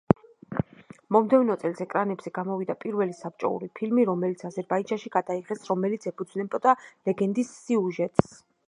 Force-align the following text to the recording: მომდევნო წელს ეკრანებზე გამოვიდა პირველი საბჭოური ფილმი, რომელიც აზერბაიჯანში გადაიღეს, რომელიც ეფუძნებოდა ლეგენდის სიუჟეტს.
მომდევნო 1.15 1.57
წელს 1.63 1.83
ეკრანებზე 1.85 2.33
გამოვიდა 2.37 2.77
პირველი 2.85 3.15
საბჭოური 3.19 3.69
ფილმი, 3.81 4.07
რომელიც 4.11 4.43
აზერბაიჯანში 4.51 5.15
გადაიღეს, 5.19 5.67
რომელიც 5.73 6.13
ეფუძნებოდა 6.15 6.79
ლეგენდის 6.91 7.59
სიუჟეტს. 7.63 8.39